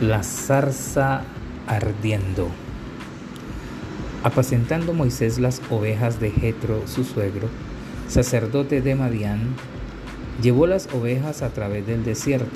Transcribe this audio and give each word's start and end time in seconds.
La 0.00 0.22
zarza 0.22 1.24
ardiendo. 1.66 2.48
Apacentando 4.24 4.94
Moisés 4.94 5.38
las 5.38 5.60
ovejas 5.68 6.18
de 6.20 6.30
Jetro, 6.30 6.84
su 6.86 7.04
suegro, 7.04 7.48
sacerdote 8.08 8.80
de 8.80 8.94
Madián, 8.94 9.40
llevó 10.40 10.66
las 10.66 10.88
ovejas 10.94 11.42
a 11.42 11.50
través 11.50 11.86
del 11.86 12.02
desierto 12.02 12.48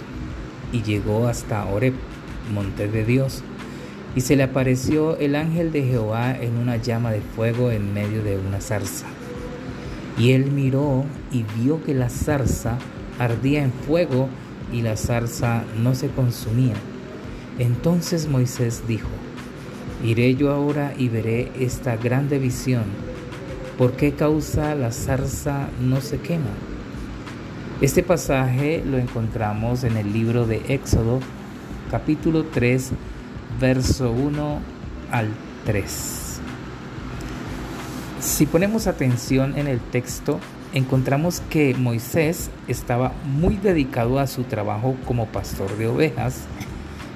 y 0.73 0.85
llegó 0.85 1.29
hasta 1.29 1.67
Oreb, 1.67 1.93
monte 2.51 2.89
de 2.89 3.05
Dios, 3.05 3.43
y 4.17 4.23
se 4.23 4.37
le 4.37 4.45
apareció 4.45 5.19
el 5.19 5.37
ángel 5.37 5.71
de 5.71 5.83
Jehová 5.83 6.35
en 6.35 6.57
una 6.57 6.79
llama 6.79 7.11
de 7.11 7.21
fuego 7.21 7.71
en 7.71 7.93
medio 7.93 8.25
de 8.25 8.39
una 8.39 8.63
zarza. 8.63 9.05
Y 10.17 10.33
él 10.33 10.51
miró 10.51 11.05
y 11.31 11.45
vio 11.61 11.85
que 11.85 11.93
la 11.93 12.09
zarza 12.09 12.79
ardía 13.19 13.63
en 13.63 13.73
fuego 13.87 14.31
y 14.73 14.81
la 14.81 14.97
zarza 14.97 15.65
no 15.77 15.95
se 15.95 16.09
consumía. 16.09 16.73
Entonces 17.59 18.29
Moisés 18.29 18.83
dijo, 18.89 19.09
Iré 20.03 20.35
yo 20.35 20.53
ahora 20.53 20.93
y 20.99 21.09
veré 21.09 21.51
esta 21.59 21.97
grande 21.97 22.39
visión. 22.39 22.85
¿Por 23.79 23.93
qué 23.93 24.13
causa 24.13 24.75
la 24.75 24.93
zarza 24.93 25.69
no 25.81 26.01
se 26.01 26.19
quema? 26.19 26.51
Este 27.81 28.03
pasaje 28.03 28.83
lo 28.85 28.99
encontramos 28.99 29.85
en 29.85 29.97
el 29.97 30.13
libro 30.13 30.47
de 30.47 30.63
Éxodo, 30.69 31.21
capítulo 31.91 32.45
3, 32.45 32.91
verso 33.61 34.11
1 34.11 34.61
al 35.11 35.29
3. 35.65 36.41
Si 38.21 38.47
ponemos 38.47 38.87
atención 38.87 39.57
en 39.57 39.69
el 39.69 39.81
texto, 39.81 40.39
encontramos 40.73 41.41
que 41.51 41.75
Moisés 41.75 42.51
estaba 42.69 43.13
muy 43.25 43.57
dedicado 43.57 44.19
a 44.19 44.27
su 44.27 44.45
trabajo 44.45 44.97
como 45.07 45.27
pastor 45.27 45.77
de 45.79 45.87
ovejas 45.87 46.47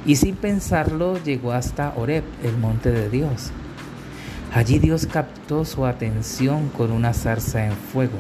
y 0.06 0.16
sin 0.16 0.36
pensarlo 0.36 1.22
llegó 1.22 1.52
hasta 1.52 1.92
Oreb, 1.96 2.24
el 2.42 2.56
monte 2.56 2.90
de 2.90 3.10
Dios. 3.10 3.50
Allí 4.54 4.78
Dios 4.78 5.06
captó 5.06 5.64
su 5.64 5.84
atención 5.84 6.68
con 6.70 6.90
una 6.90 7.12
zarza 7.12 7.66
en 7.66 7.72
fuego. 7.72 8.18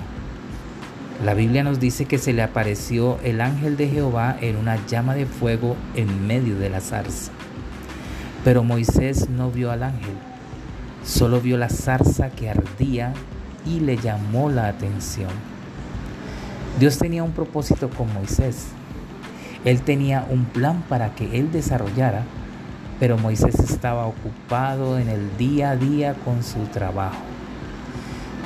La 1.24 1.34
Biblia 1.34 1.64
nos 1.64 1.80
dice 1.80 2.04
que 2.04 2.18
se 2.18 2.32
le 2.32 2.42
apareció 2.42 3.18
el 3.24 3.40
ángel 3.40 3.76
de 3.76 3.88
Jehová 3.88 4.36
en 4.40 4.56
una 4.56 4.84
llama 4.86 5.14
de 5.14 5.26
fuego 5.26 5.76
en 5.94 6.26
medio 6.26 6.58
de 6.58 6.70
la 6.70 6.80
zarza. 6.80 7.32
Pero 8.44 8.62
Moisés 8.62 9.28
no 9.28 9.50
vio 9.50 9.70
al 9.72 9.82
ángel, 9.82 10.14
solo 11.04 11.40
vio 11.40 11.56
la 11.56 11.70
zarza 11.70 12.30
que 12.30 12.50
ardía 12.50 13.14
y 13.66 13.80
le 13.80 13.96
llamó 13.96 14.50
la 14.50 14.68
atención. 14.68 15.30
Dios 16.78 16.98
tenía 16.98 17.24
un 17.24 17.32
propósito 17.32 17.90
con 17.90 18.12
Moisés 18.14 18.68
él 19.68 19.82
tenía 19.82 20.26
un 20.30 20.46
plan 20.46 20.82
para 20.88 21.14
que 21.14 21.38
él 21.38 21.52
desarrollara, 21.52 22.22
pero 22.98 23.18
Moisés 23.18 23.58
estaba 23.60 24.06
ocupado 24.06 24.98
en 24.98 25.10
el 25.10 25.36
día 25.36 25.70
a 25.72 25.76
día 25.76 26.14
con 26.24 26.42
su 26.42 26.60
trabajo. 26.72 27.18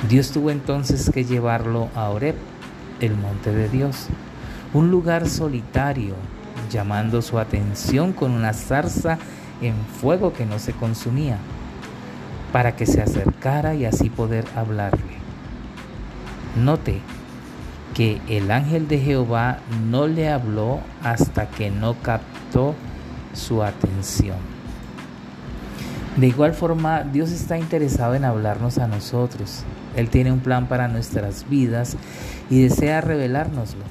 Dios 0.09 0.31
tuvo 0.31 0.51
entonces 0.51 1.09
que 1.13 1.23
llevarlo 1.23 1.87
a 1.95 2.09
Oreb, 2.09 2.35
el 2.99 3.15
monte 3.15 3.53
de 3.53 3.69
Dios, 3.69 4.07
un 4.73 4.91
lugar 4.91 5.29
solitario, 5.29 6.15
llamando 6.69 7.21
su 7.21 7.39
atención 7.39 8.11
con 8.11 8.31
una 8.31 8.51
zarza 8.51 9.17
en 9.61 9.75
fuego 10.01 10.33
que 10.33 10.45
no 10.45 10.59
se 10.59 10.73
consumía, 10.73 11.37
para 12.51 12.75
que 12.75 12.85
se 12.85 13.01
acercara 13.01 13.75
y 13.75 13.85
así 13.85 14.09
poder 14.09 14.43
hablarle. 14.57 15.13
Note 16.61 16.99
que 17.93 18.19
el 18.27 18.51
ángel 18.51 18.87
de 18.87 18.99
Jehová 18.99 19.59
no 19.89 20.07
le 20.07 20.29
habló 20.29 20.79
hasta 21.03 21.47
que 21.47 21.69
no 21.69 21.95
captó 22.01 22.75
su 23.33 23.63
atención. 23.63 24.37
De 26.17 26.27
igual 26.27 26.53
forma, 26.53 27.03
Dios 27.03 27.31
está 27.31 27.57
interesado 27.57 28.13
en 28.13 28.25
hablarnos 28.25 28.77
a 28.77 28.87
nosotros. 28.87 29.63
Él 29.95 30.09
tiene 30.09 30.31
un 30.31 30.39
plan 30.39 30.67
para 30.67 30.87
nuestras 30.87 31.49
vidas 31.49 31.97
y 32.49 32.61
desea 32.61 33.01
revelárnoslo. 33.01 33.83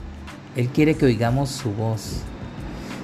Él 0.55 0.69
quiere 0.69 0.95
que 0.95 1.07
oigamos 1.07 1.51
su 1.51 1.73
voz. 1.73 2.21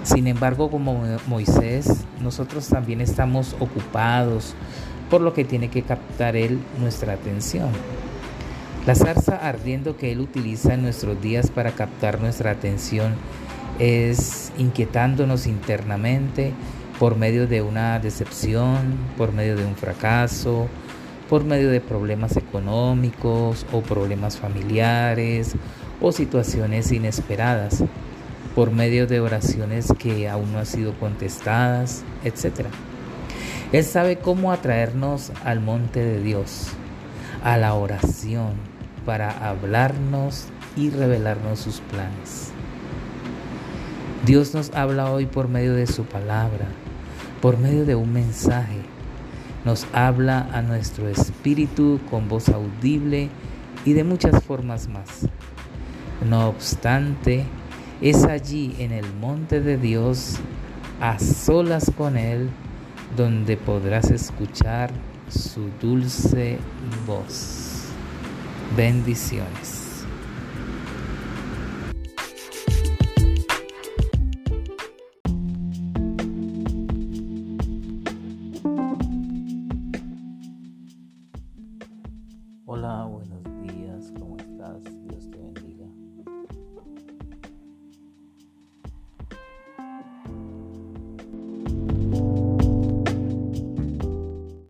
Sin 0.04 0.26
embargo, 0.26 0.70
como 0.70 1.03
Moisés, 1.26 2.04
nosotros 2.22 2.69
también 2.69 3.00
estamos 3.00 3.56
ocupados, 3.58 4.54
por 5.10 5.20
lo 5.20 5.32
que 5.34 5.44
tiene 5.44 5.69
que 5.69 5.82
captar 5.82 6.37
Él 6.37 6.60
nuestra 6.78 7.14
atención. 7.14 7.70
La 8.86 8.94
zarza 8.94 9.36
ardiendo 9.36 9.96
que 9.96 10.12
Él 10.12 10.20
utiliza 10.20 10.74
en 10.74 10.82
nuestros 10.82 11.20
días 11.20 11.50
para 11.50 11.72
captar 11.72 12.20
nuestra 12.20 12.50
atención 12.50 13.14
es 13.78 14.52
inquietándonos 14.58 15.46
internamente 15.46 16.52
por 16.98 17.16
medio 17.16 17.46
de 17.46 17.62
una 17.62 17.98
decepción, 18.00 18.96
por 19.16 19.32
medio 19.32 19.56
de 19.56 19.64
un 19.64 19.76
fracaso, 19.76 20.68
por 21.28 21.44
medio 21.44 21.70
de 21.70 21.80
problemas 21.80 22.36
económicos 22.36 23.66
o 23.72 23.82
problemas 23.82 24.36
familiares 24.38 25.54
o 26.00 26.10
situaciones 26.10 26.90
inesperadas, 26.90 27.84
por 28.54 28.70
medio 28.72 29.06
de 29.06 29.20
oraciones 29.20 29.92
que 29.98 30.28
aún 30.28 30.52
no 30.52 30.58
han 30.58 30.66
sido 30.66 30.92
contestadas, 30.98 32.02
etc. 32.24 32.66
Él 33.72 33.84
sabe 33.84 34.16
cómo 34.16 34.50
atraernos 34.50 35.30
al 35.44 35.60
monte 35.60 36.00
de 36.00 36.20
Dios, 36.20 36.68
a 37.43 37.56
la 37.56 37.75
oración, 37.75 38.54
para 39.04 39.31
hablarnos 39.49 40.47
y 40.76 40.91
revelarnos 40.91 41.60
sus 41.60 41.81
planes. 41.81 42.53
Dios 44.26 44.54
nos 44.54 44.75
habla 44.75 45.10
hoy 45.10 45.26
por 45.26 45.49
medio 45.49 45.75
de 45.75 45.87
su 45.87 46.04
palabra, 46.04 46.66
por 47.41 47.59
medio 47.59 47.84
de 47.84 47.94
un 47.94 48.12
mensaje. 48.12 48.81
Nos 49.65 49.87
habla 49.93 50.49
a 50.53 50.62
nuestro 50.62 51.09
espíritu 51.09 52.00
con 52.10 52.28
voz 52.28 52.49
audible 52.49 53.31
y 53.84 53.93
de 53.93 54.05
muchas 54.05 54.43
formas 54.44 54.88
más. 54.88 55.26
No 56.28 56.49
obstante, 56.49 57.44
es 58.00 58.25
allí 58.25 58.75
en 58.78 58.93
el 58.93 59.06
monte 59.15 59.60
de 59.60 59.76
Dios, 59.76 60.37
a 61.00 61.19
solas 61.19 61.91
con 61.97 62.16
Él, 62.16 62.50
donde 63.16 63.56
podrás 63.56 64.10
escuchar 64.10 64.91
su 65.30 65.70
dulce 65.80 66.58
voz. 67.06 67.84
Bendiciones. 68.76 70.04
Hola, 82.66 83.04
buenos 83.04 83.06
días, 83.06 83.06
¿cómo 83.06 83.26
estás? 83.26 83.38